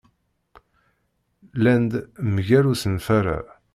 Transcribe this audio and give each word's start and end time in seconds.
Llan-d 1.61 1.93
mgal 2.33 2.65
usenfar-a. 2.71 3.37